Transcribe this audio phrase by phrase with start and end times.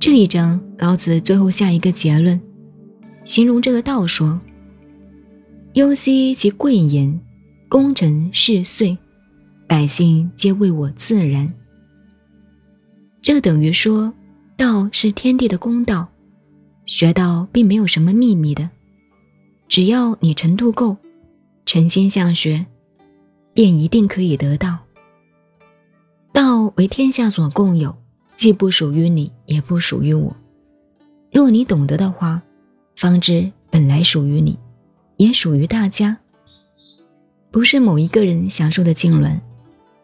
[0.00, 2.40] 这一章，老子最后下一个结论，
[3.24, 4.40] 形容这个道说
[5.74, 7.20] ：“忧兮其贵言，
[7.68, 8.96] 功成事遂，
[9.68, 11.52] 百姓皆为我自然。”
[13.20, 14.12] 这等于说，
[14.56, 16.08] 道是天地的公道，
[16.86, 18.70] 学道并没有什么秘密的，
[19.68, 20.96] 只要你程度够，
[21.68, 22.64] 诚心向学，
[23.52, 24.78] 便一定可以得到。
[26.32, 27.94] 道为天下所共有。
[28.36, 30.34] 既不属于你，也不属于我。
[31.30, 32.40] 若你懂得的话，
[32.96, 34.58] 方知本来属于你，
[35.18, 36.16] 也属于大家。
[37.50, 39.38] 不是某一个人享受的经纶，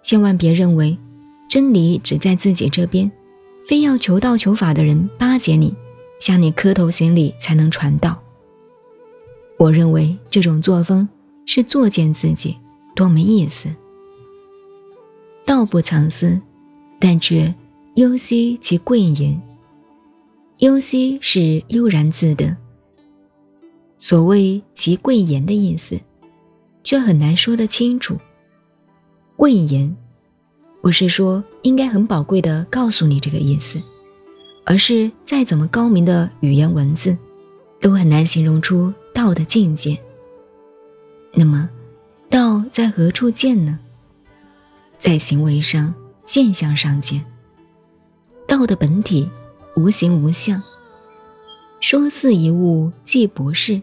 [0.00, 0.96] 千万别认为
[1.46, 3.12] 真理只在自己这边，
[3.68, 5.74] 非要求道求法的人巴结你，
[6.20, 8.18] 向你磕头行礼才能传道。
[9.58, 11.06] 我认为这种作风
[11.52, 12.56] 是作践自己，
[12.94, 13.68] 多没意思。
[15.44, 16.40] 道不藏私，
[17.00, 17.52] 但却。
[17.96, 19.42] 忧兮其贵言，
[20.58, 22.56] 忧兮是悠然自得。
[23.98, 26.00] 所谓其贵言的意思，
[26.84, 28.16] 却很难说得清楚。
[29.34, 29.94] 贵言，
[30.80, 33.82] 不是说应该很宝贵的告诉你这个意思，
[34.64, 37.18] 而是再怎么高明的语言文字，
[37.80, 39.98] 都很难形容出道的境界。
[41.32, 41.70] 那么，
[42.28, 43.78] 道在何处见呢？
[44.98, 45.94] 在行为上、
[46.26, 47.24] 现象上见。
[48.46, 49.28] 道的本体
[49.76, 50.60] 无形无相，
[51.80, 53.80] 说似一物，既不是，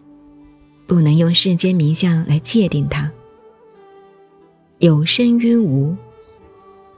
[0.85, 3.09] 不能用世间名相来界定它。
[4.79, 5.95] 有生于无，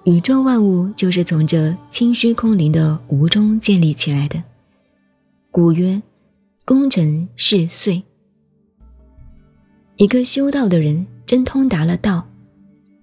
[0.04, 4.44] 宇宙万物就是从这清虚空灵的无中建立起来的。
[5.52, 6.02] 古曰
[6.66, 8.04] ：“功成事遂。”
[10.00, 12.26] 一个修道的人真通达了道，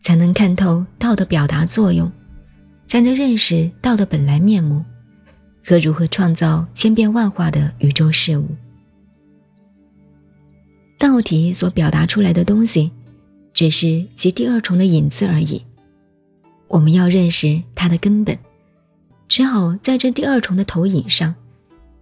[0.01, 2.11] 才能看透道的表达作用。
[2.87, 4.83] 才能认识道的本来面目
[5.63, 8.49] 和如何创造千变万化的宇宙事物。
[10.97, 12.91] 道体所表达出来的东西，
[13.53, 15.63] 只是其第二重的影子而已。
[16.69, 18.39] 我们要认识它的根本，
[19.29, 21.35] 只好在这第二重的投影上，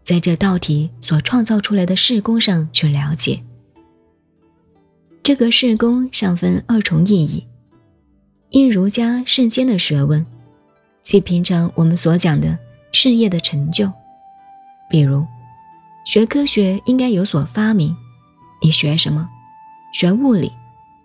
[0.04, 3.43] 在这道体所创造出来的事功上去了解。
[5.24, 7.46] 这个事功上分二重意义：
[8.50, 10.24] 一儒家世间的学问。
[11.02, 12.58] 即平常我们所讲的
[12.92, 13.90] 事业的成就，
[14.90, 15.24] 比如
[16.04, 17.96] 学科学应该有所发明。
[18.60, 19.26] 你学什么？
[19.94, 20.52] 学物理，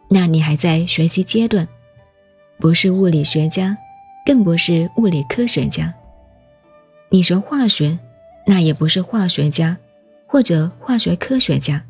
[0.09, 1.66] 那你还在学习阶段，
[2.59, 3.78] 不是物理学家，
[4.25, 5.94] 更不是物理科学家。
[7.09, 7.97] 你学化学，
[8.46, 9.78] 那也不是化学家，
[10.28, 11.81] 或者化学科学家。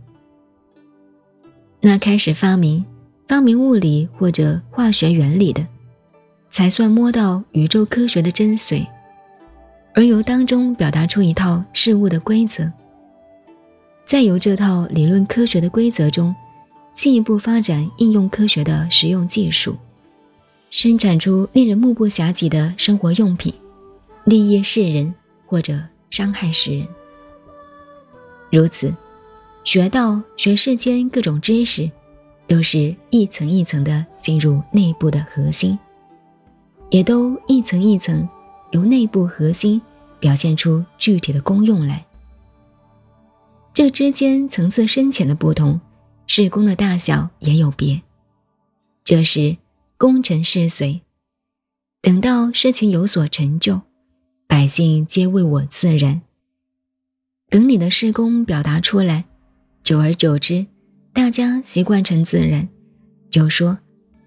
[1.82, 2.84] 那开始发明
[3.28, 5.66] 发明物理或者化学原理的。
[6.52, 8.84] 才算摸到宇宙科学的真髓，
[9.94, 12.70] 而由当中表达出一套事物的规则，
[14.04, 16.36] 再由这套理论科学的规则中，
[16.92, 19.78] 进一步发展应用科学的实用技术，
[20.72, 23.54] 生产出令人目不暇接的生活用品，
[24.24, 25.14] 利益世人
[25.46, 25.80] 或者
[26.10, 26.88] 伤害世人。
[28.52, 28.92] 如此，
[29.72, 31.88] 学道学世间各种知识，
[32.48, 35.78] 都是一层一层的进入内部的核心。
[36.90, 38.28] 也都一层一层，
[38.72, 39.80] 由内部核心
[40.20, 42.04] 表现出具体的功用来。
[43.72, 45.80] 这之间层次深浅的不同，
[46.26, 48.02] 事功的大小也有别。
[49.04, 49.56] 这是
[50.00, 51.02] 功成事遂，
[52.02, 53.82] 等到事情有所成就，
[54.48, 56.24] 百姓皆为我自然。
[57.52, 59.26] 等你的事功表达出来，
[59.90, 60.68] 久而久之，
[61.14, 62.70] 大家习惯成自然，
[63.32, 63.76] 就说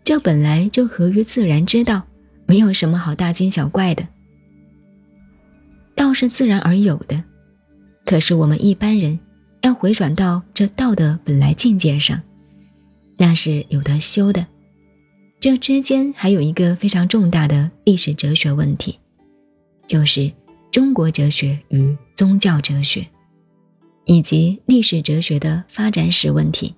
[0.02, 2.02] 这本来就合于自然之道。
[2.46, 4.08] 没有什么好大惊小怪的，
[5.94, 7.22] 道是自然而有的，
[8.04, 9.16] 可是我们一般人
[9.60, 12.20] 要回转到这道的本来境界上，
[13.16, 14.44] 那是有得修的。
[15.38, 18.98] 这之间还有一个非常重大的历史哲学问题，
[19.86, 20.28] 就是
[20.72, 23.06] 中国哲学与宗教哲学，
[24.04, 26.74] 以及历史哲学的发展史问题，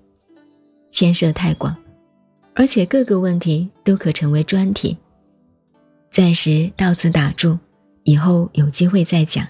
[0.91, 1.75] 牵涉太广，
[2.53, 4.97] 而且各个问题都可成为专题。
[6.11, 7.57] 暂时到此打住，
[8.03, 9.45] 以后有机会再讲。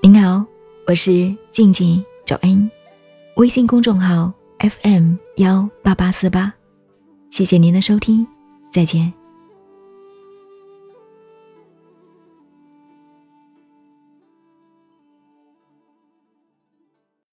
[0.00, 0.44] 您好，
[0.86, 2.70] 我是静静找恩，
[3.34, 6.54] 微信公众号 FM 幺八八四八，
[7.30, 8.24] 谢谢您的收听，
[8.70, 9.17] 再见。